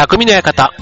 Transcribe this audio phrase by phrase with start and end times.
[0.00, 0.72] 匠の館。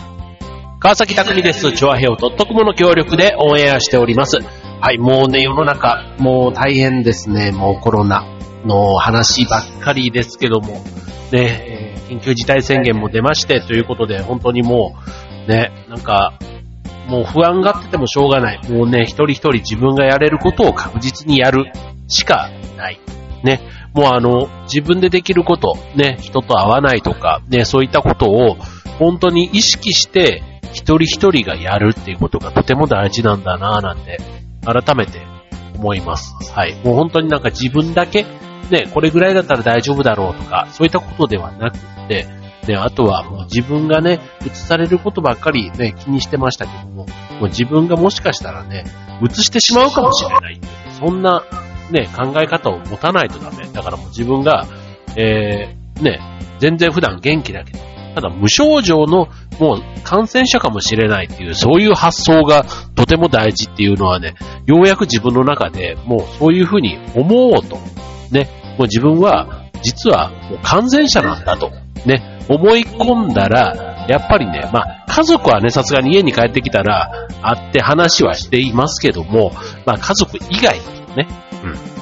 [0.78, 1.72] 川崎匠です。
[1.72, 4.38] チョアヘオとットコムの協力でオンエアしております。
[4.80, 7.50] はい、もうね、世の中、もう大変ですね。
[7.50, 8.24] もうコロナ
[8.64, 10.84] の話ばっかりですけども、
[11.32, 14.94] ね、緊急事態宣言も出ましてということで、本当にも
[15.48, 16.34] う、ね、なんか、
[17.08, 18.70] もう不安がっててもしょうがない。
[18.70, 21.72] もうね、一人一人自分がやれることを確実にやる
[22.06, 23.00] しかない。
[23.42, 23.62] ね。
[23.94, 28.56] もうあの、自分でできること、ね、人と会わないとか、ね、そういったことを
[28.98, 34.18] 本当に意識して一人一人がやるっていうことがとても大事なんだなぁなんて
[34.64, 35.20] 改めて
[35.76, 36.34] 思います。
[36.52, 36.74] はい。
[36.84, 38.24] もう本当になんか自分だけ、
[38.70, 42.26] ね、これぐらいだったら大丈夫だろうとか、そういったことではなくて、
[42.66, 47.06] ね、あとはもう自分がね、映されることばっかりね、気にしてましたけども、も
[47.42, 48.84] う自分がもしかしたらね、
[49.22, 50.72] 映してしまうかもしれないっていう。
[50.98, 51.44] そんな
[51.90, 53.66] ね、考え方を持たないとダメ。
[53.68, 54.66] だからもう自分が、
[55.16, 56.20] えー、ね、
[56.58, 57.78] 全然普段元気だけど、
[58.20, 59.28] ただ無症状の
[59.60, 62.64] もう感染者かもしれないっていう、そういう発想が
[62.96, 64.34] とても大事っていうのはね、
[64.66, 67.78] ようやく自分の中でもうそういうふうに思おうと。
[68.32, 71.70] ね、もう自分は実はもう感染者なんだと。
[72.06, 79.52] ね、思い込んだら、やっぱりね、まあ家族はね、さすがに家に帰ってきたら会って話はしていますけども、
[79.86, 80.78] まあ家族以外
[81.16, 81.28] ね、
[81.62, 81.98] うん。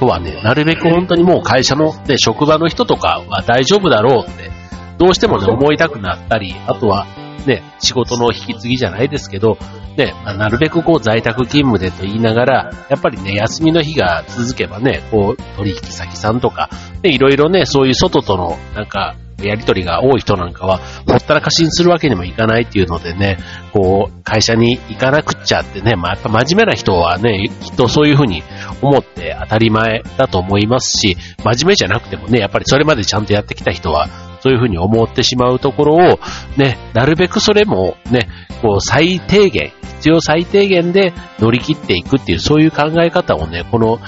[0.00, 4.57] とはね、なるべく本当にもう会社の、ね、職場の人とかは大丈夫だろうって、
[4.98, 7.06] どうしてもね、思いたくなったり、あとは、
[7.46, 9.56] ね、仕事の引き継ぎじゃないですけど、
[9.96, 16.68] ね、まあなるべくこう在宅勤務でと言いながら、やっぱりね、休みの日が続けばね、こう、取引先さんとか、
[17.02, 23.38] ね、いろいろね、そういう外との、なんか、やりとりが多い人なんかは、ほったらかしにするわけにもいかないっていうのでね、
[23.72, 28.42] こう、会社に行かなくっちゃってね、まあ、やっぱ真面目な人はね、きっとそういうふうに
[28.82, 34.08] 思って当たり前だと思いますし、真面目じゃなくてもね、やっぱりそれまでちゃんとやってきた人は、
[34.40, 36.20] そういうふうに思ってしまうところを、
[36.56, 38.28] ね、なるべくそれもね、
[38.62, 43.98] こう最低限、必要最低限で乗り切っていくっていう、そういう考え方をね、この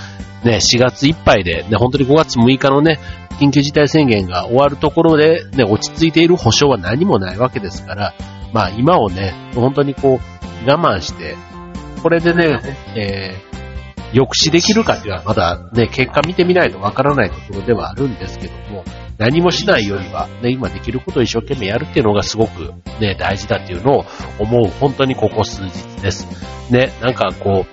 [0.45, 2.99] ね、4月いっぱいで、ね、本当に5月6日のね、
[3.41, 8.15] 緊急事態宣言が終わるところで、ね、落ち着いている保証は何もないわけですから、
[8.53, 11.37] まあ今をね、本当にこう、我慢して、
[12.03, 12.61] これでね、
[12.97, 18.85] えー、抑止できるかっていうのはまだね、結果見てみないとわからないところではあるんですけども、
[19.21, 24.05] 何もしないよりは、ね、今できることを一生懸命やるっていうのがすごくね、大事だっていうのを
[24.39, 25.71] 思う、本当にここ数日
[26.01, 26.27] です。
[26.73, 27.67] ね、なんかこ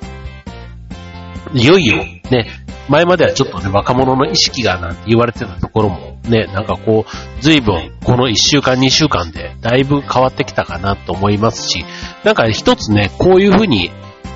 [1.53, 2.47] う、いよいよ、ね、
[2.89, 11.85] 前まではちょっとね、若者の意識がなんて言われてたところも、ね、なんかこう、随分、この1週間、2週間で、だいぶ変わってきたかなと思いますし、
[12.25, 13.89] なんか一つね、こういうふうに、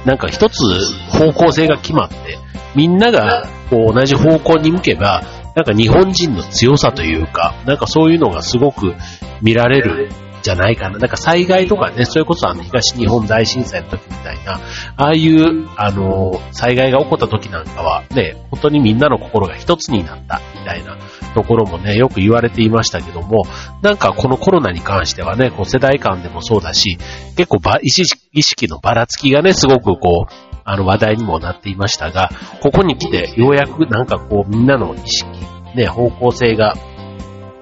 [0.05, 0.63] なんか一つ
[1.09, 2.39] 方向性が決まって、
[2.73, 8.93] みんながこう同じ方向に向けば、なんか日本人の強さというか、なんかそういうのがすごく
[9.41, 10.09] 見られる
[10.41, 10.97] じゃないかな。
[10.97, 14.59] なんか災害とかね、それこそあの東日本大震災の時みたいな、
[14.97, 20.97] ああいう、あの、災害が起こった時なんかは、ね、本当にみんなの心が一つになったみたいな
[21.35, 23.43] ところもね、よく言われていましたけども、
[23.81, 26.97] なんかこのコロナに関してはね、こう世代間でもそうだし、
[27.37, 30.33] 結構ば意識意識のばらつきがね、すごくこう、
[30.63, 32.29] あの話題にもなっていましたが、
[32.61, 35.27] ここに来てようやくなんかこうみんなの意識、
[35.75, 36.75] ね、方向性が、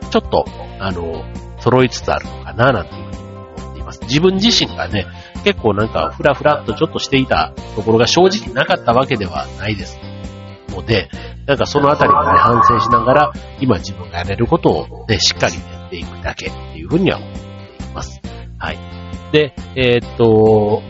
[0.10, 0.46] ちょっと、
[0.80, 1.24] あの、
[1.60, 4.02] 揃いつつあるのかな、なんていうふうに思っています。
[4.04, 5.06] 自分自身がね、
[5.44, 10.00] 結構なんかふらふらっとちょっとしていたところが正直なかったわけではないです。
[10.70, 11.10] ので、
[11.46, 18.22] なんかそのあたりをね、反省しながら、今自分がやれることをね、しっかりやっていくだけっていうふうには思っています。
[18.58, 18.78] はい。
[19.32, 20.82] で、えーっと、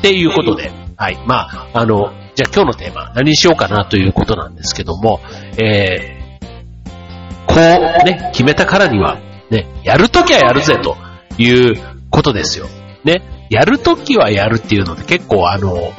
[0.00, 1.18] っていうことで、はい。
[1.26, 5.20] まあ、あの、じゃあ今日のテーマ、何にしようかなということなんですけども、
[5.62, 9.18] えー、こうね、決めたからには、
[9.50, 10.96] ね、やるときはやるぜと
[11.36, 11.76] いう
[12.10, 12.66] ことですよ。
[13.04, 15.92] ね、やるときはやるっていうので結構あの、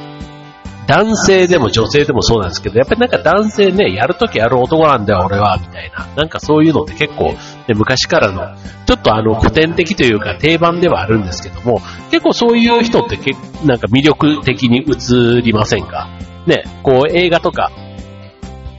[0.87, 6.07] 男性でも女性でもそうなんですけど、やっぱりなんか男性ね、やるときやる男なんだよ俺は、みたいな。
[6.15, 7.37] なんかそういうのって結構、ね、
[7.75, 8.55] 昔からの、
[8.85, 13.31] ちょっとあの古典的というか定番ではあるんですけども、結構そういう人ってけ
[13.65, 16.09] なんか魅力的に映りませんか？
[16.45, 17.71] ね、こう映画とか、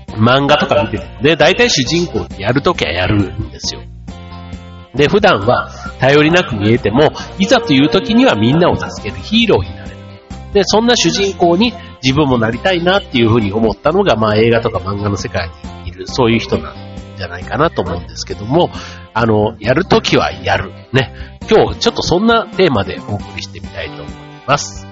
[0.08, 3.80] 漫画とか見ててもね、大体主人公ってやるときはやるんですよ。
[4.94, 5.70] で、普段は
[6.00, 9.96] 頼りなく見えても、いざという時にはみんなを助けるヒーローになれる。
[10.52, 11.72] で、そんな主人公に
[12.02, 15.50] 自分もなりたいなっていうふうに思ったのが、まあ映画とか漫画の世界
[15.84, 16.76] にいる、そういう人なん
[17.16, 18.70] じゃないかなと思うんですけども、
[19.14, 20.72] あの、やるときはやる。
[20.92, 21.38] ね。
[21.50, 24.14] 今日ちょっとそんなテーマでお送りしてみたいと思い
[24.46, 24.91] ます。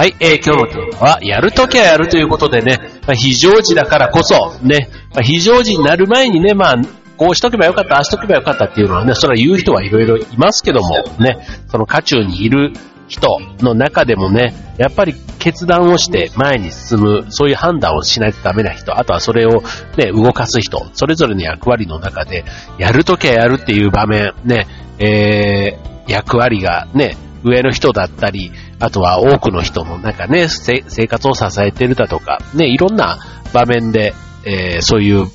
[0.00, 6.76] はい、えー、今日のテーマは、やるときはやるということでね、まあ、非常時だからこそ、ね、まあ、非常時になる前にね、まあ、
[7.18, 12.72] こうしとけばよかった、ああしとけばよかったっていうのはね、それは言う人はいろいろいますけども、ね、その渦中にいる
[13.08, 19.62] 人の中でもね、やっぱり決断をして前に進む、そういう判断をしないとダメな人、あとはそれを
[19.98, 22.46] ね、動かす人、それぞれの役割の中で、
[22.78, 24.66] やるときはやるっていう場面、ね、
[24.98, 28.50] えー、役割がね、上の人だったり、
[28.80, 33.18] あとは多くの人の中ね、生活を支えてるだとか、ね、いろんな
[33.52, 35.26] 場面で、えー、そういう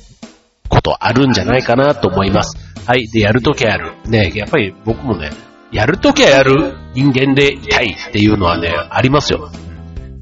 [0.68, 2.58] ことあるんじゃないかなと思います。
[2.86, 3.06] はい。
[3.08, 3.94] で、やるときはやる。
[4.08, 5.30] ね、やっぱり僕もね、
[5.70, 9.50] やるときはやる人間でいたいっていうのはね、ありますよ。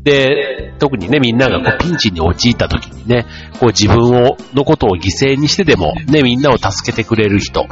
[0.02, 3.26] で、特にね、みんながこうピンチに陥った時にね、
[3.58, 7.66] こう自分を、のことを犠牲にしてでも、ね、みんなを助けてくれる人。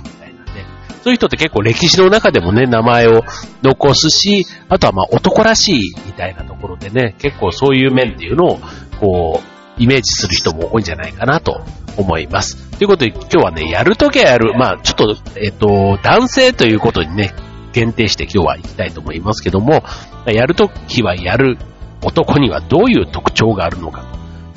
[1.03, 3.25] そういう人って結構歴史の中でもね、名前を
[3.63, 8.61] 残すし、あとはまあ男らしいみたいなところでね、結構そういう面っていうのを、
[9.01, 11.65] こう、イメージする人も多いんじゃないかなと
[11.97, 12.71] 思います。
[12.79, 14.55] ということで今日はね、やるときはやる。
[14.57, 17.35] まあちょっと、えっ、と、男性ということにね、
[17.73, 19.83] 限定して今日は行きたいと思いますけども、
[20.27, 21.59] やるときはやる
[22.05, 24.05] 男にはどういう特徴があるのか。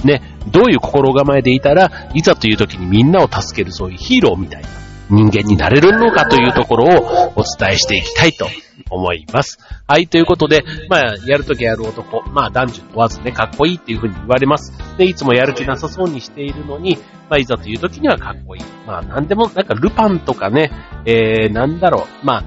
[0.03, 0.21] ね、
[0.51, 8.47] どういう心構えでいたらいざという時にみんなを助けるそういうヒーローみたいな人間になれるのかというところをお伝えしていきたいと
[8.89, 9.59] 思います。
[9.87, 14.73] はい、ということで、まあ、やるときやる男、まあ、男女問わずね、かっこいいっていうふうに言われます。
[14.97, 16.97] で、いつもやる気なさそうにしているのに、
[17.29, 18.63] まあ、いざという時にはかっこいい。
[18.87, 20.71] まあ、なんでも、なんかルパンとかね、
[21.05, 22.43] えー、なんだろう、まあ、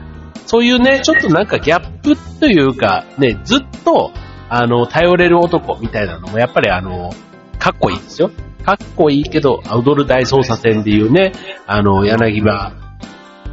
[0.47, 4.13] そういうね、ちょっとなんかギャップというか、ね、ずっと、
[4.49, 7.11] あの、頼れる男みたいなのもやっぱりあの、
[7.59, 8.31] かっこいいですよ。
[8.69, 11.33] かっこいいけど、踊る大捜査線でいうね、
[11.67, 12.75] あの、柳葉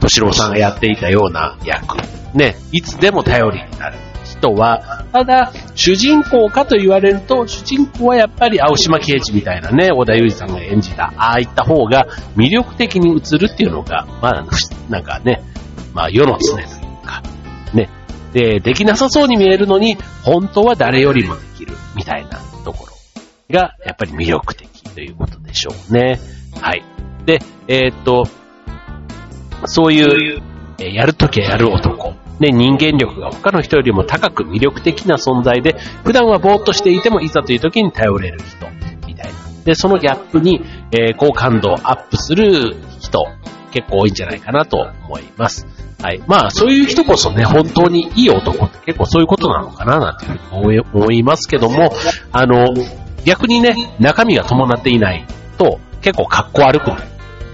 [0.01, 1.95] 敏郎さんがやっていたような役。
[2.33, 14.45] ね、いつでも頼りになる人は、ただ、主人公かと言われると、主人公はやっぱり青島刑事みたいなね、小田裕二さんが演じた、ああいった方が魅力的に映るっていうのが、まあ、
[14.89, 15.41] なんかね、
[15.93, 16.67] まあ、世の常という
[17.05, 17.23] か、
[17.73, 17.89] ね。
[18.33, 22.93] で、できなさそうに見えるのに、本当は誰よりもできる、みたいなところ
[23.57, 26.19] が、やっぱり魅力的ということでしょうね。
[26.59, 26.83] はい。
[27.25, 28.23] で、えー、っと、
[29.65, 30.41] そういう、
[30.79, 32.13] えやるときはやる男。
[32.39, 38.67] ね、人間力が他の人よりも高く魅力的な存在で、普段はぼーっとしていてもいざという時に頼れる人、
[39.07, 39.39] みたいな。
[39.63, 40.61] で、そのギャップに、
[40.91, 43.25] えー、好感度をアップする人、
[43.71, 44.77] 結構多いんじゃないかなと
[45.07, 45.67] 思います。
[46.01, 46.21] はい。
[46.27, 51.93] まあ、そういう人こそね、本当にいい男って結構そういうことなのかな、なんていうふうに思いますけども、
[52.31, 52.73] あの、
[53.25, 55.25] 逆にね、中身が伴っていない
[55.57, 57.01] と結構格好悪くなる。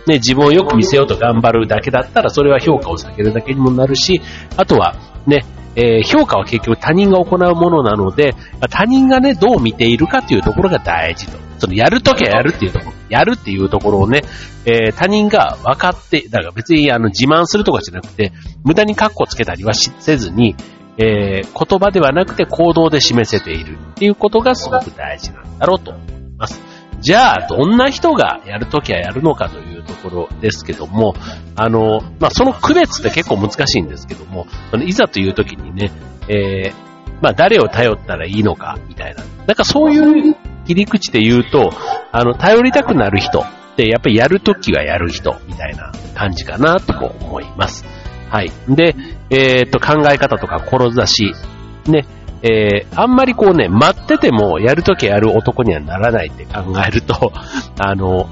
[0.07, 4.21] ね、自分をよく見せようと頑張るだけだったら、それは評価を避けるだけにもなるし、
[4.57, 4.95] あとは、
[5.25, 5.45] ね、
[5.75, 8.35] えー、評価は結局他人が行うものなので、
[8.69, 11.37] 他人がね、どう見ているかというところが大事と。
[11.59, 14.23] そのやるときはやるっていうところ、やるっていうところをね、
[14.65, 18.31] えー、他人が分かって、だから別にあの自慢するとかじゃなくて、
[18.63, 20.55] 無駄にカッコつけたりはせずに、
[20.97, 26.61] えー、言葉ではなくて行動で示せているっていうことがすごく大事なんだろうと思います。
[27.01, 31.15] じゃあ、どんな人がやるときはやるのかというところですけども、
[31.55, 34.45] あの、まあ、その区別って結構難しいんですけども、
[34.85, 35.91] いざというときにね、
[36.27, 36.73] えー、
[37.21, 39.23] まあ、誰を頼ったらいいのか、みたいな。
[39.47, 40.35] なんかそういう
[40.67, 41.71] 切り口で言うと、
[42.11, 43.45] あの、頼りたくなる人っ
[43.75, 47.83] て、やっぱりやるときはやる人、みたいな感じかな、と思います。
[48.29, 48.51] はい。
[48.69, 48.95] で、
[49.31, 51.33] えー、っと、考え方とか志、
[51.87, 52.05] ね、
[52.43, 57.31] えー、あんまりこうね、待っててもやるときやる男にはならないって考えると、
[57.79, 58.27] あの、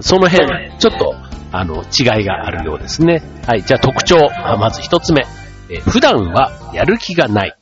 [0.00, 1.14] その辺、ちょっと、
[1.50, 3.22] あの、違いがあるようですね。
[3.46, 4.16] はい、じゃあ特徴、
[4.58, 5.24] まず一つ目。
[5.70, 7.56] えー、普段はやる気がない。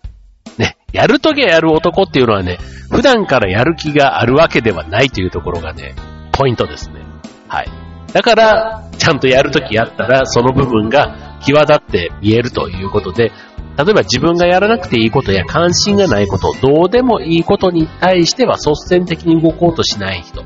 [0.58, 2.58] ね、やるときやる男っていうのはね、
[2.90, 5.94] 普段からやる気があるわけではないというところがね、
[6.32, 6.96] ポイントですね。
[7.48, 7.68] はい。
[8.12, 13.32] だから、ちゃんとやるときやったら、その部分が際立って見えるということで、
[13.76, 20.44] 例えば自分がやらなくていいことや関心がないこと、どうでもいいことに対しては率先的に動こうとしない人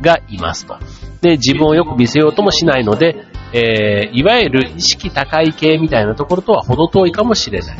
[0.00, 0.78] がいますと。
[1.20, 7.78] で、自分をよく見せようともしないので、えー、いわゆる意識高い系みたいなところとは程遠いかもしれない。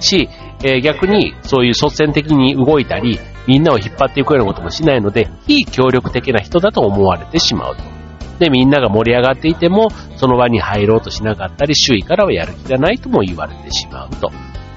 [0.00, 0.28] し、
[0.62, 7.95] えー、逆にそういう率先的に動いたり、みんなを引っ張っていくようなこともしないので、非協力的な人だと思われてしまうと。
[8.38, 14.30] で、みんなが盛り上がっていても、その場に入ろうとしなかったり、周囲からはやる気がないとも言われてしまうと。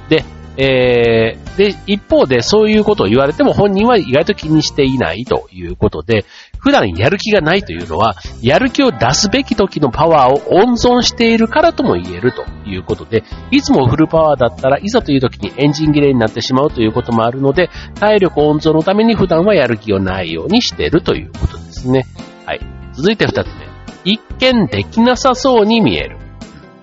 [0.10, 0.24] で、
[0.62, 6.26] えー、で、一方でそういうことを言われても本人は意外と気にしていないということで、
[6.58, 22.06] 普段やる気がないというのは、やる気を出すべき時のパワーを温存しているからとも言えるということで、いつもフルパワーだったらいざという時にエンジン切れになってしまうということもあるので、体力温存のために普段はやる気をないようにしているということですね。
[22.46, 22.79] はい。
[23.00, 23.70] 続いて二つ目。
[24.04, 26.18] 一見できなさそうに見える。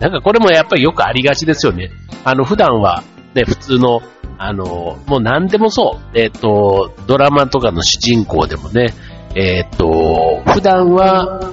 [0.00, 1.90] なんかこれもやっぱりよくありがちですよね。
[2.24, 3.02] あの、普段は
[3.34, 4.00] ね、普通の、
[4.38, 6.18] あの、もう何でもそう。
[6.18, 8.94] えっ、ー、と、ドラマとかの主人公でもね、
[9.34, 11.52] えっ、ー、と、普段は、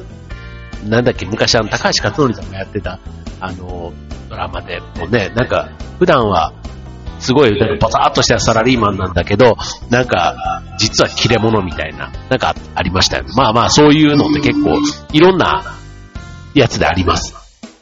[0.88, 3.00] なんだっけ、昔あの、高橋克典さんがやってた、
[3.42, 3.92] あの、
[4.30, 6.54] ドラマでもね、なんか、普段は、
[7.24, 9.56] すごい、なんか、バサーっとしたサラリーマンなんだけど、
[9.90, 13.30] なんか、実は切れ者みたいな、なんかありましたよね。
[13.36, 14.78] まあまあ、そういうのって結構、
[15.14, 15.64] いろんな
[16.54, 17.34] やつであります。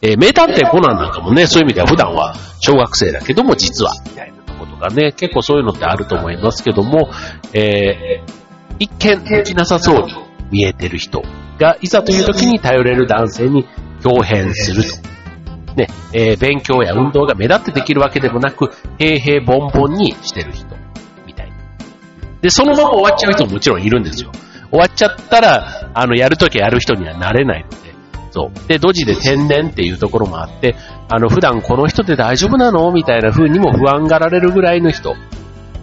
[0.04, 7.10] えー、名探偵コナンなんかもね、そういう意味では普段は小学生だけども実は、みたいなことがね、結構そういうのってあると思いますけども、
[7.54, 8.32] えー、
[8.80, 10.14] 一見できなさそうに
[10.52, 11.24] 見えてる人
[11.60, 13.68] が、いざという時に頼れる男性に
[14.04, 15.11] 表変すると。
[15.76, 20.76] ね、えー、勉強や運動が目立ってできるわけでもなく、平々凡々にしてる人、
[21.26, 21.56] みたいな。
[22.42, 24.32] で、そのまま終わっちゃう人ももちろんいるんですよ。
[24.70, 27.78] 終わっちゃったら、あの、やるときやる人にはなれないので、
[28.32, 28.68] そう。
[28.68, 30.76] で、ドジで天然っていうところもあって、
[31.10, 32.90] あの、普段この人で大丈夫なの？
[32.92, 35.16] みたいな風にも不安がられるぐらいの人。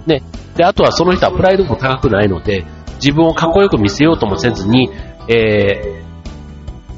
[0.06, 0.22] ね。
[0.56, 2.64] で、あとはその人はプライドも高くないので、
[2.94, 4.90] 自分をかっこよく見せようともせずに、
[5.28, 6.02] え、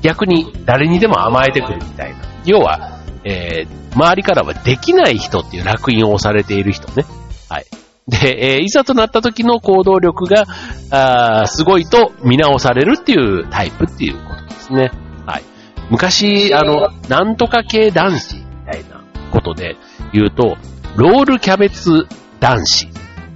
[0.02, 2.18] 逆に誰にでも甘えてくるみたいな。
[2.44, 7.04] 要は、えー、周りからはできない人っていう楽印を押されている人ね。
[7.48, 7.66] はい。
[8.08, 10.46] で、えー、いざとなった時の行動力が、
[10.90, 14.90] あすごいと見直されるっていうタイプっていうことですね。
[15.26, 15.42] はい
[15.90, 19.02] 昔、あの、なんとか系男子みたいな
[19.32, 19.76] ことで
[20.12, 20.56] 言うと、
[20.96, 22.06] ロールキャベツ
[22.38, 22.88] 男子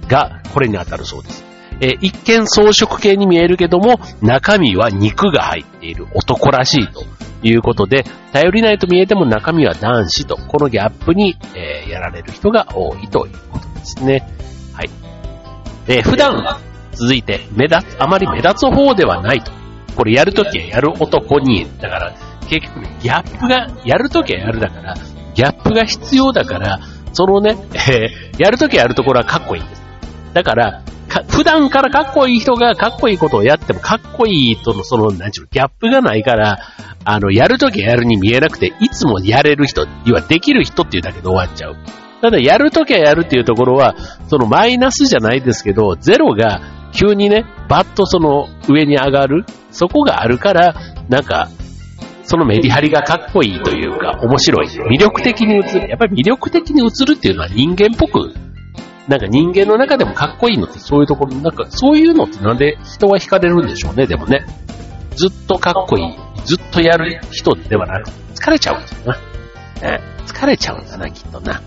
[0.07, 1.44] がこれに当たるそうです。
[1.81, 7.03] えー、一見装飾系に見えるけども、中身は肉が入っている男らしいと
[7.43, 14.27] いうことで、頼りないと見えても中身は男子と、このギャップに、えー、やられる人が多いということですね。
[14.73, 14.89] はい。
[15.87, 16.59] えー、普段は
[16.93, 19.51] 続いて目立つ、あまり目立つ方ではないと。
[19.95, 22.15] これやるときはやる男に、だから
[22.49, 24.95] 結局ね、ギャップが、やるときはやるだから、
[25.33, 26.79] ギャップが必要だから、
[27.13, 29.83] そのね、えー、やるときはやるところはかっこいいんです。
[30.33, 30.83] だから、か
[31.23, 36.59] 普段からかっこいい人がかっこいいことをやってもかっこいいとのその、なんちゅうの、ギャップがないから、
[37.05, 41.77] あの、やるときはやるに見えなくて、いつもやれる人、要はできる人っていうだけで終わっちゃう。
[42.21, 43.95] ただ、やるときはやるっていうところは、
[44.27, 50.73] そのマイナスじゃないですけど、ゼロが急にね、バッとその上に上がる、そこがあるから、
[51.09, 51.49] なんか、
[52.23, 54.67] そのメリハリがかっこいいというか、面白い。
[54.67, 55.89] 魅力的に映る。
[55.89, 58.33] やっぱり魅力的に映るっていうのは人間っぽく、
[59.07, 64.45] なんか人間の中でもかっこいいのってそういうところ、なんかそういうのってなんで人は惹かれるんでしょうね、でもね。
[65.15, 66.13] ずっとかっこいい、
[66.45, 69.13] ずっとやる人ではなく、疲れちゃうんですよ
[69.81, 69.89] な。
[69.89, 71.61] ね、疲れちゃうんだな、きっとな。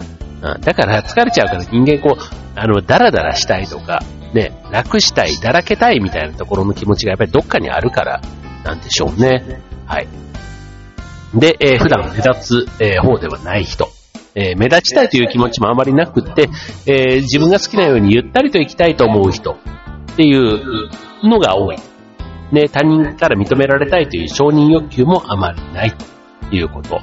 [0.60, 2.22] だから疲れちゃうから人間こう、
[2.54, 4.02] あの、ダラダラしたいとか、
[4.34, 8.20] ね、楽したい、だらけたいみたいなところの気持ちがやっぱりどっかにあるから、
[8.64, 9.62] なんでしょうね。
[9.86, 10.08] はい。
[11.34, 13.88] で、えー、普段目立つ、えー、方ではない人。
[14.38, 16.48] えー、目立ちたいという気持ちもあまりなくって、
[16.86, 19.52] えー、自分が好きなようにゆったりと生きたいと思う人
[20.12, 20.88] っていう
[21.24, 21.76] のが多い。
[22.52, 25.92] ね、他人から認められたいという承認欲求もあまりない
[26.48, 27.00] ということ。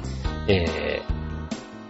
[0.48, 1.02] え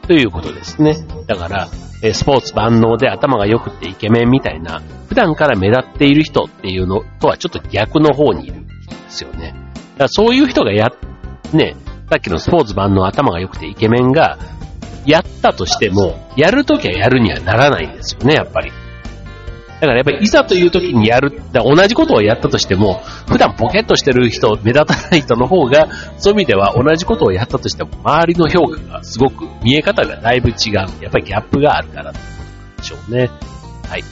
[0.03, 0.97] ー、ということですね。
[1.29, 1.69] だから、
[2.03, 8.73] えスポーツ万能で頭が良くてイケメンみたいな、普段から目立っている人っていうのとはちょっと逆の方にいるんで
[9.09, 9.55] すよね。
[9.55, 10.89] だからそういう人がや、
[11.53, 11.77] ね、
[12.11, 14.39] さっきのスポーツ版の頭が良くてイケメンが、
[15.07, 18.73] やったとしても、やるときはやるにはならないんですよね、やっぱり。
[19.81, 30.75] だからやっぱりいざという時にやる、同じことをやったとしても、普段ポケットしてる人、目立たない人の方が、そういう意味では同じことをやったとしても、周りの評価がすごく、見え方がだいぶ違う。
[30.75, 32.25] やっぱりギャップがあるからってこ
[32.77, 33.31] とでしょうね。
[33.89, 34.05] はい。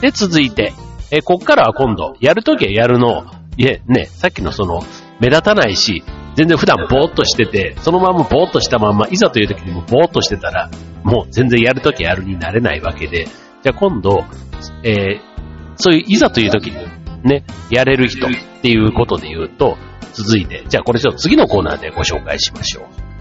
[0.00, 0.72] で、続いて、
[1.12, 3.24] え、こっからは今度、やるときはやるの、
[3.56, 4.80] いえ、ね、さっきのその、
[5.20, 6.02] 目立たないし、
[6.34, 10.70] 全然普段ぼーっとしてて、そのままぼーっとしたまま、いざという時にもぼーっとしてたら、
[11.02, 13.26] もう全然やるときやるになれないわけで、
[13.62, 14.24] じゃあ今度、
[14.82, 15.20] えー、
[15.76, 16.76] そういういざという時に
[17.22, 18.30] ね、やれる人っ
[18.62, 19.76] ていうことで言うと、
[20.12, 23.11] 続いて、じゃあこれちょっと次のコーナーでご紹介しましょう。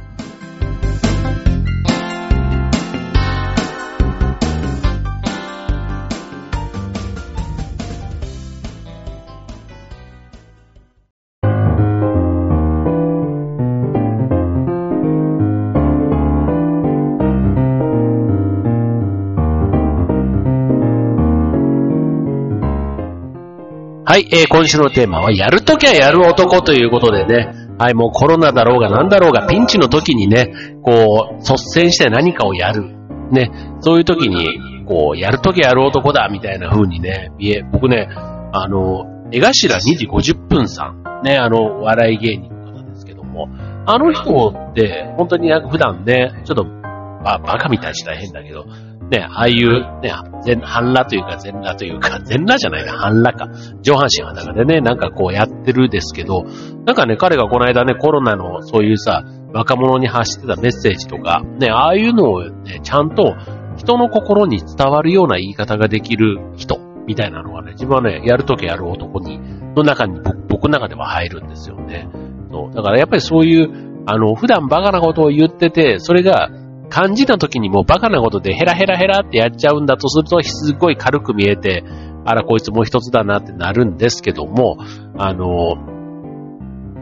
[24.12, 30.53] はい、えー、今週のテーマは、やるときはやる男ということでね、はい、もうコロナだろうが何だろうが、ピンチの時にね、
[30.84, 32.94] こう、率先して何かをやる。
[33.32, 33.50] ね、
[33.80, 43.48] そういう時に、こう、やるときはやる男だ、みたいな風にね、見え、僕ね、あの、江頭2時50分さん、ね、あの、笑い芸人の方ですけども、
[43.86, 48.65] あの人って、本当になんか普段ね、ちょっと、ば、バカみたいにしたら変だけど、
[49.12, 50.13] ね、ああいう、ね、
[50.44, 53.51] 全、半裸というか全裸というか、 全裸じゃないな、半裸か。
[53.82, 56.46] 上半身裸でね、なんかこうやってるですけど、
[56.86, 63.36] なんかね、彼がこの間ね、コロナのそういうさ、若者に発してたメッセージとか、ね、ああいうのをね、ちゃんと
[63.75, 69.39] 人の心に伝わるような言い方ができる人、みたいなのがね、自分はね、やるときやる男に、
[69.75, 72.08] の中に僕の中では入るんですよね。
[72.50, 72.75] そう。
[72.75, 76.50] だからやっぱりそういう、あの、普段バカなことを言ってて、それが
[76.91, 81.83] 感じた時にもバカなことでヘラヘラヘラってやっちゃうんだとすると、すっごい軽く見えて、
[82.25, 84.77] あら、こいつもう一つだなってなるんですけども、
[85.17, 85.77] あの、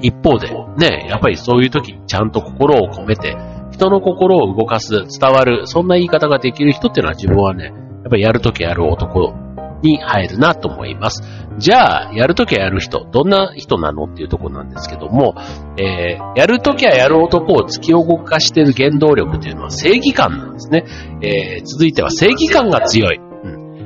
[0.01, 3.35] 一方で、ね、やっぱりそういう時にちゃんと心を込めて、
[3.71, 7.73] 人の心を動かす、伝わる、そんな言い方ができる人っていうのは自分はね、やっ
[8.09, 9.33] ぱりやるときやる男
[9.81, 11.23] に入るなと思います。
[11.57, 15.35] じゃあ、やるときはやる人、どんな人なのっていうところなんですけども、
[15.77, 20.85] えー、やるときはやる男を突き動かしている原動力というのは正義感なんですね。
[21.21, 23.19] えー、続いては正義感が強い。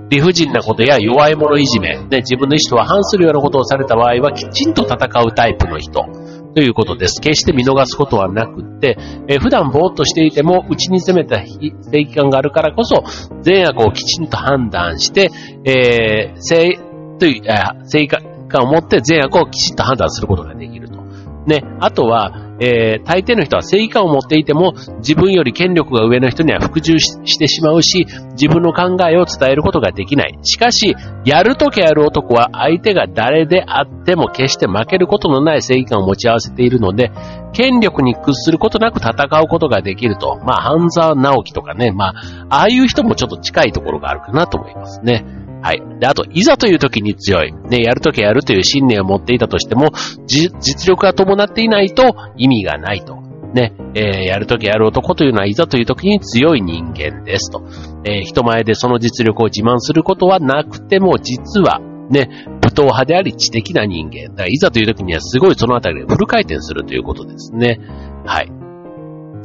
[0.10, 6.06] 理不尽なことや弱い者いじめ、ね、自分の意思とは反するようなことをされた場合はきちんと戦うタイプの人。
[6.55, 7.19] ということです。
[7.19, 13.03] 決して見逃すことはなくって、えー、普段ぼーっとしていても、うちに攻めた正義感があるからこそ、
[13.41, 15.31] 善悪をきちんと判断して、
[15.65, 16.77] えー、正、
[17.19, 17.43] という、
[17.86, 18.07] 正義
[18.48, 21.01] 感を持って善悪をきちんと判断することができると。
[21.48, 21.63] ね。
[21.79, 22.31] あとは、
[22.63, 30.40] えー、大抵の人は正義感を持っていても、自分より権力が上の人には服従してしまうし、自分の考えを伝えることができない。
[30.44, 37.11] しかし、やるときやる男は相手が誰であっても決して負けることのない正義感を持ち合わせているので、
[37.51, 39.11] 権力に屈することなく戦
[39.42, 40.40] うことができると。
[40.46, 42.14] まあ、半沢直樹とかね、まあ、
[42.50, 45.43] ああいう人もちょっと近いところがあるかなと思いますね。
[45.64, 45.82] はい。
[46.00, 47.54] で、あと、いざという時に強い。
[47.54, 49.92] ね、やるときやるという信念を持っていたとしても、
[50.28, 53.16] 実力が伴っていないと意味がないと。
[53.54, 57.64] ね、えー、やるときやる男というのは、いざという時に強い人間ですと。
[58.04, 62.30] えー、人前でその実力を自慢することはなくても、実は、ね、
[62.62, 64.32] 武闘派であり知的な人間。
[64.32, 67.80] だからいざという時にはすごいそのあたりでフル回転するということですね。
[68.26, 68.52] はい。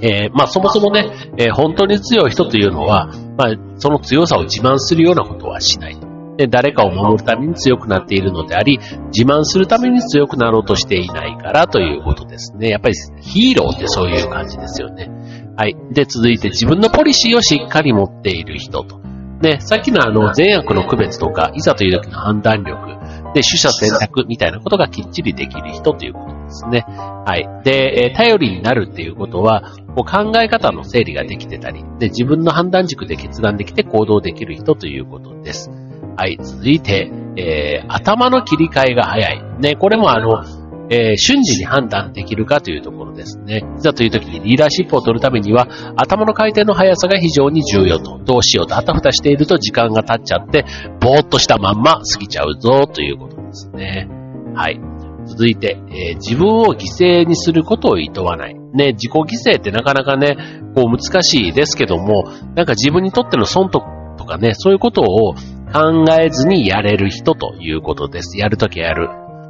[0.00, 6.07] えー、まあそもそもね、えー、本当に強い人というのは、まあその強さを自慢するようなことはしないと。
[6.38, 8.78] で、誰かを守るために強くなっているのであり、
[9.14, 12.68] 自慢するために強くなろうとしていないからということですね。
[12.68, 15.10] やっぱりヒーローってそういう感じですよね。
[15.56, 15.76] はい。
[15.90, 19.00] で、続いて自分のポリシーをしっかり持っている人と。
[19.42, 22.98] ね、さっきのあの善悪の区別とか、いざという時の判断力、
[23.34, 26.84] で、取捨選択みたいなことがきっちりできる人ということですね。
[26.88, 27.48] はい。
[27.64, 35.70] で、頼りになるっていうことは、こう考え方の整理ができてたり、で、自分の判断軸で決断できて行動できる人ということです。
[36.18, 39.40] はい、続いて、えー、頭の切り替えが早い。
[39.60, 40.44] ね、これもあの、
[40.90, 43.62] えー、瞬時に判断できるかというところですね。
[43.76, 48.18] いざという時にリーダーシップを取るためには、頭の回転の速さが非常に重要と。
[48.24, 50.64] どうしようとあたふたしていると時間が経っちゃって、
[50.98, 54.08] ぼーっとしたまんま過ぎちゃうぞということですね。
[54.56, 54.80] はい。
[55.24, 58.56] 続いて、えー、自分を犠牲にすることを厭わない。
[58.74, 60.36] ね、自己犠牲ってなかなかね、
[60.74, 62.24] こう難しいですけども、
[62.56, 63.84] なんか自分にとっての損得
[64.16, 65.34] とかね、そういうことを
[65.72, 68.38] 考えずにやれる人ということです。
[68.38, 69.08] やるときやる。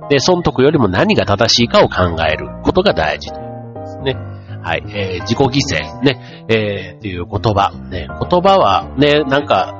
[0.08, 4.16] で、損得よりも何が正しいかを考えることが大事ということですね。
[4.62, 4.82] はい。
[4.88, 6.02] えー、自己犠牲。
[6.02, 6.46] ね。
[6.48, 7.72] えー、っていう言葉。
[7.90, 8.08] ね。
[8.08, 9.74] 言葉は、ね、なんか、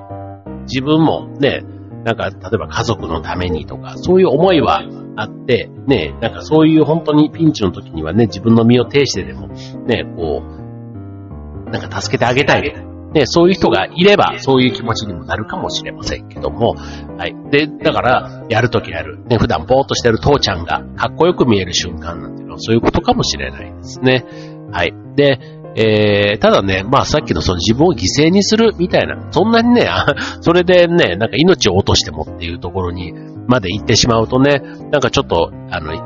[0.67, 1.63] 自分もね、
[2.05, 4.83] なんか、例えば家族のためにとか、そういう思いは
[5.17, 12.88] あって、ね、なんかそういう本当にピンチの時にはね、自分の身を挺してでも、ね、こう、なんか助けてあげたい
[13.19, 16.75] ね、そういう人がいれば、そういう気持ちにもなるかもしれませんけども、
[17.17, 17.35] はい。
[17.51, 19.19] で、だから、やるときやる。
[19.27, 24.25] ね、普段ぼーっとしてる父ちゃんが、かっこよく見える瞬間なんていうのは、そういうことかもしれないですね。
[24.71, 24.95] はい。
[25.17, 25.39] で、
[25.75, 29.89] えー、ただね、まあさっきのその自分を犠牲にするみたいな、そんなにね、
[30.41, 33.13] それでね、なんか命を落としてもっていうところに
[33.47, 36.03] まで行ってしまうとね、なんかちょっと、あの、悲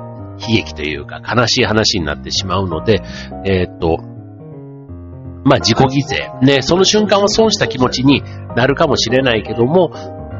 [0.56, 3.02] 劇というか悲しい話になってしまうので、
[3.44, 3.98] えー、っと、
[5.44, 6.44] まあ自己犠牲。
[6.44, 8.22] ね、その瞬間は損した気持ちに
[8.56, 9.92] なるかもしれないけども、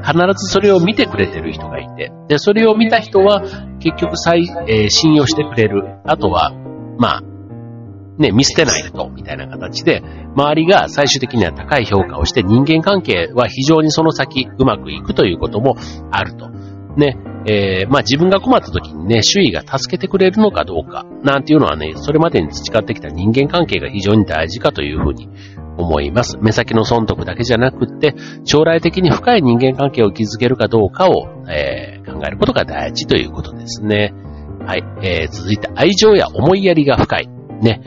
[0.04, 3.42] 必ずそれを見てくれてる人がいて、で、それを見た人は
[3.78, 5.98] 結局再、えー、信用してくれる。
[6.04, 6.52] あとは、
[6.98, 7.22] まあ、
[8.18, 10.02] ね、見捨てない人みたいな形で、
[10.36, 15.76] 周りが最終的には高い評価をして人間関係は非常にその先うまくいくということも
[16.10, 16.50] あると。
[16.96, 25.28] ね、えー、まあ自分が困った時にね、周囲が助けてくれるのかどうか、なんていうのはね、それまでに培ってきた人間関係が非常に大事かというふうに
[25.78, 26.38] 思います。
[26.40, 34.12] 目先の損得だけじゃなくって、将来的に深い人間関係を築けるかどうかを、えー、考えることが大事ということですね。
[34.66, 37.28] はい、えー、続いて愛情や思いやりが深い。
[37.60, 37.80] ね。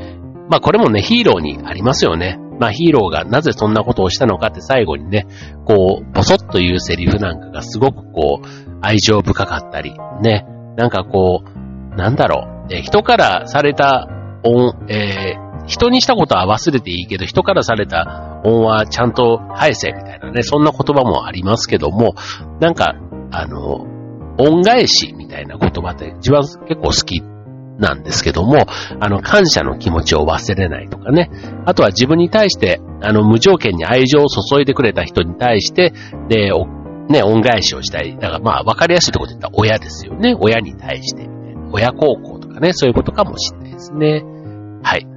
[0.50, 2.40] まあこれもね、ヒーローにありますよね。
[2.60, 5.28] まあヒーローがなぜそんなことをしたのかって最後にね、
[5.66, 8.46] こう、ボソッというセリフなんかがすごくこう、
[8.82, 10.46] 愛情深かったり、ね、
[10.78, 14.08] なんかこう、なんだろう、え人からされた
[14.44, 22.16] 恩、えー、人にしたことは忘れていいけど、人からされた恩はちゃんと返せ、みたいなね、そんな言葉もありますけども、
[22.60, 22.96] なんか、
[23.32, 23.86] あの、
[24.38, 27.22] 恩返しみたいな言葉って自分は結構好き
[27.78, 28.66] なんですけども、
[29.00, 31.30] あの、感謝の気持ちを忘れないとかね。
[31.66, 35.94] あとは自分に対して、あの、無条件に愛情を注いでくれた人に対して、
[36.30, 36.52] で、
[37.10, 38.16] ね、恩返しをしたい。
[38.16, 40.36] だからまあ、わかりやすいところで言ったら親ですよね。
[40.40, 41.28] 親に対して、
[41.72, 44.24] 親孝行とかね、そういうことかもしれないですね。
[44.82, 45.08] はい。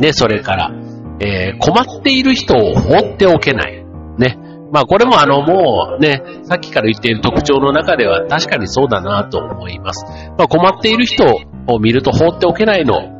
[0.00, 0.72] で、それから、
[1.20, 3.84] えー、困っている人を放っておけない。
[4.18, 4.38] ね。
[4.72, 10.04] まあこれもあのもうね、さっきから言っている特徴の中では確かにそうだなと思います。
[10.38, 11.24] まあ困っている人
[11.68, 13.16] を見ると放っておけないの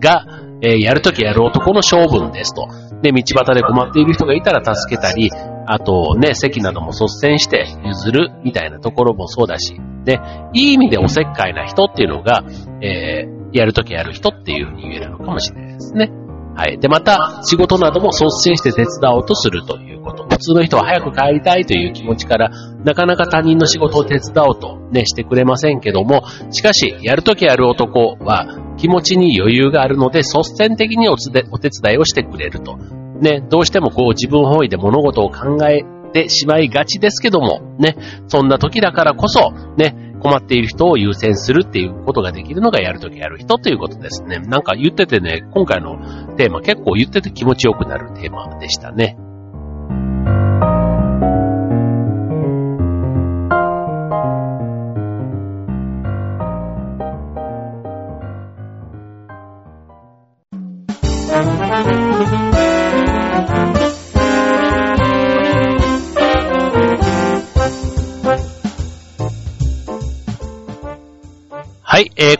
[0.00, 0.24] が、
[0.60, 2.68] えー、やるときやる男の性分ですと。
[3.02, 5.30] で、道端で困っている人がいたら助けたり、
[5.66, 10.18] あとね、席なども率先して譲るみたいなところもそうだし、で、
[10.52, 12.42] いい意味でおせっかいな人っていうのが、
[12.82, 16.10] えー、やるときやる人っていうふうに言えるのかもしれないですね。
[16.56, 16.78] はい。
[16.78, 22.50] で、また、仕事なども率先して手伝おうとするという普通の人は早く帰りたいという気持ちから、
[22.84, 32.76] なかなか他人の仕事を手伝おうとね、してくれませんけども、しかし、やるときやる男は、気持ちに余裕があるので、率先的にお手伝いをしてくれると。
[33.20, 37.96] ね、どうしてもこう自分本位で物事を考えてしまいがちですけども、ね、
[38.28, 44.38] そんな時だからこそ、ね、困っている人を優先するっていうことができるのがやるときやる人ということですね。
[44.38, 45.96] なんか言っててね、今回の
[46.36, 49.16] テーマ結構言ってて気持ちよくなるテーマでしたね。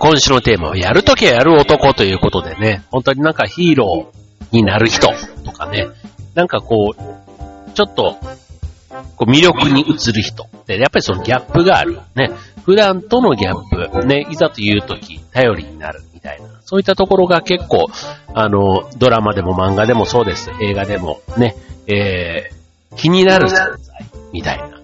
[0.09, 5.09] 今週のテーマは、やるときはやる男ということでね、本当になんかヒーローになる人
[5.45, 5.87] とかね、
[6.35, 8.17] なんかこう、ちょっと、
[9.17, 12.01] こう魅力に映る人って、やっぱりそのギャップがある。
[12.15, 12.31] ね。
[12.65, 14.07] 普段とのギャップ。
[14.07, 14.27] ね。
[14.31, 16.49] いざというとき、頼りになるみたいな。
[16.63, 17.89] そういったところが結構、
[18.33, 20.51] あの、ドラマでも漫画でもそうです。
[20.63, 21.55] 映画でも、ね。
[21.87, 23.77] えー、気になる存在
[24.33, 24.78] みたいな。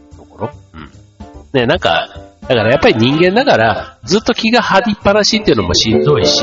[1.54, 2.08] ね、なんか、
[2.42, 6.42] だからやっぱり人間だから、ずっと気が張りっぱなしっていうのもしんどいし、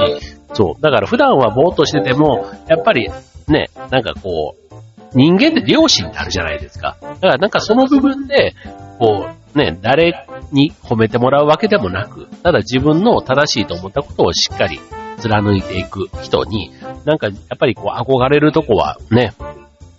[0.54, 0.82] そう。
[0.82, 3.10] だから普段はぼーっとしてても、やっぱり
[3.47, 4.76] ね、なんかこう、
[5.13, 6.97] 人間って良心ってあるじゃないですか。
[7.02, 8.56] だからなんかその部分で、
[8.97, 14.80] こう、ね、誰に褒めてもらうわけでもなく、ただ自分の正しいと思ったことをしっかり
[15.17, 16.71] 貫いていく人に、
[17.04, 19.34] なんかやっぱりこう憧れるとこはね、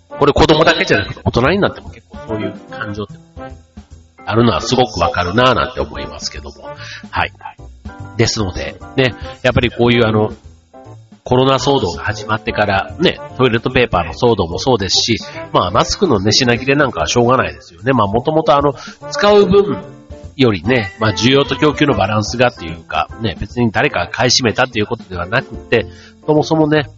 [0.09, 3.13] これ子供だけじゃなくて大人になっても結構そういう感情って
[4.25, 6.69] あるのはすごくわかるなぁなんて思いますけども。
[7.11, 7.33] はい。
[8.17, 10.31] ですので、ね、やっぱりこういうあの、
[11.23, 15.17] コロナ騒動が始まってからね、トイレットペーパーの騒動もそうですし、
[15.53, 17.93] まあマスクのね、品切れなんかはしょうがないですよね。
[17.93, 19.77] まあもともとあの、使う分
[20.35, 25.85] よりね、まあ需要と供給のバランスがっていうか、ね、別に誰かが買い占めたっていうことではなくて、
[26.25, 26.89] そもそもね、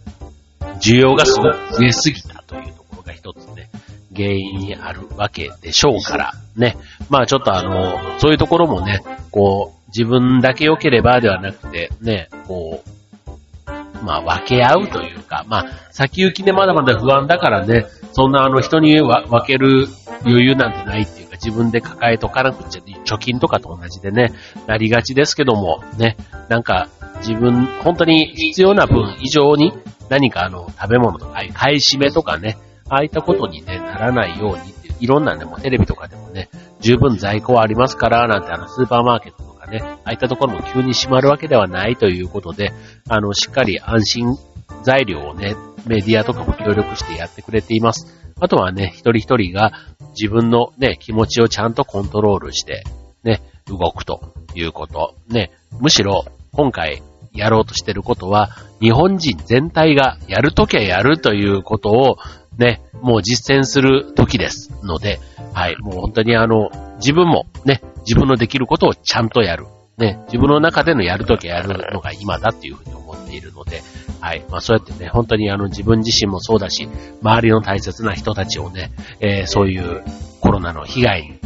[0.80, 3.70] 需要がすごく増えすぎたというところが一つね、
[4.16, 6.76] 原因にあるわけでしょうから、ね。
[7.10, 19.86] まあちょっとあの、そういうところもね、こう、自分だけ良ければではなくて、ね、こう、まあ分け合うというか、まあ先行きでまだまだ不安だからね、そんなあの人に分ける
[20.24, 24.32] 余裕なんてないっていうか自分で抱えとかなくちゃ、貯金とかと同じでね、
[24.66, 26.16] なりがちですけども、ね、
[26.48, 29.72] なんか自分、本当に必要な分以上に
[30.08, 36.48] 何かあの食べ物とか、買い占めとかね、ああいったことにね、ならないようにいう、いろんなね、もうテレビとかでもね、
[36.80, 42.72] 十分在庫はありますから、なんてあの、スーパーマーケットとかね、ああいったところも急に閉まるわけではないということで、
[43.08, 44.36] あの、しっかり安心
[44.82, 48.06] 材料をね、メディアとかも協力してやってくれています。
[48.40, 49.72] あとはね、一人一人が
[50.10, 52.84] 自分のね、気持ちをちゃんとコントロールして、
[53.24, 55.14] ね、動くということ。
[55.28, 62.16] ね、むしろ、今回やろうとしてることは、日本人全体がやるときはやるということを、
[62.58, 65.20] ね、もう実践する時ですので、
[65.52, 69.66] はい、もう本当にあの、自分もね、自分のできることをちゃんとやる。
[69.98, 73.82] ね、自分の中でのやるときやるのが今だっていうふうに思っているので、
[74.20, 74.44] はい。
[74.50, 76.86] まあそうやってね、本当にあの自分自身もそうだし、
[77.22, 80.04] 周りの大切な人たちをね、えー、そういう
[80.40, 81.40] コロナの被害に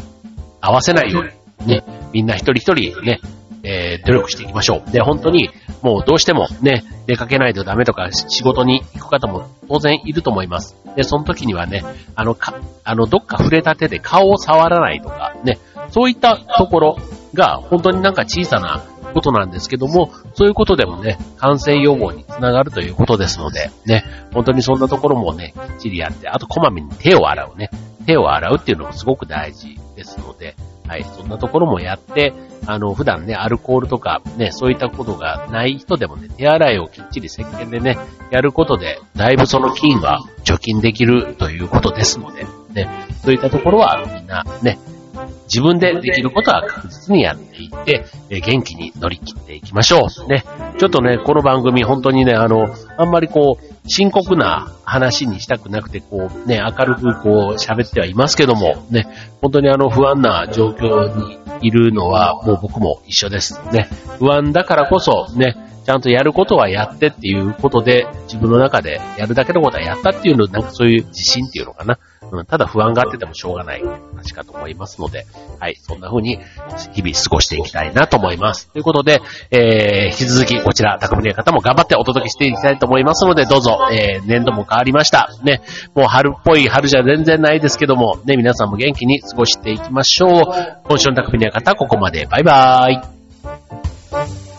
[0.60, 3.20] 合わせないように、ね、みんな一人一人ね、
[3.62, 4.90] えー、努力していきましょう。
[4.90, 5.50] で、本当に、
[5.82, 10.76] もうどうしてもね、出かけないとダメとか、仕事に行く方も当然いると思います。
[10.96, 15.58] で、その時にはね、あの、か、あの、どっか触れた手で顔を触らないとか、ね、
[15.90, 16.98] そういったところ
[17.34, 27.70] が、本当になんか小さなことなんですけども、そういうことでもね、感染予防につながるということですので、ね、本当にそんなところもね、きっちりやって、あとこまめに手を洗うね、
[28.06, 30.56] 手を洗うっていうのもすごく大事ですので、
[30.90, 32.32] はい、そんなところもやって、
[32.66, 37.96] あの、普段ね、アルコールとかね、そういったことがない人でもね、手洗いをきっちり石鹸でね、
[38.32, 42.88] やることで、だいぶその菌は除菌できるということですので、ね、
[43.22, 44.80] そういったところはみんなね、
[45.52, 50.28] 自分でできることは確実にやっていって、え元気に乗り切っていきましょう。
[50.28, 50.44] ね。
[50.78, 59.08] ちょっとね、この番組本当にね、あの、あんまりこう、深刻な話にしたくなくて、こう、ね、明るくこう、喋ってはいますけども、ね、
[59.42, 63.60] 本当にあの、不安な状況にいるのは、もう僕も一緒です。
[63.72, 63.88] ね。
[64.20, 71.98] 不安だからこそ、ね、ちゃんとやることはやってっていうことで、自分の中でやるだけのことはやったっていうの、なんかそういう自信っていうのかな。
[72.32, 75.26] うん、ただ不安があっててもしょうがない話かと思いますので、
[75.58, 76.38] はい、そんな風に
[76.92, 78.68] 日々過ごしていきたいなと思います。
[78.68, 85.30] ということで、えー、引き続きこちら、匠の方も頑張ってお届けしていきたいと思いますので、どうぞ、えー、年度も変わりました。
[85.42, 85.62] ね、
[85.94, 90.30] もう春っぽい春じゃ全然ないですけども、ね、皆さんも元気に過ごしていきましょう。
[90.84, 92.26] 今週の匠の方、ここまで。
[92.26, 92.92] バイバー
[94.46, 94.49] イ。